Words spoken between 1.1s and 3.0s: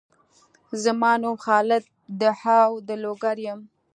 نوم خالد دهاو د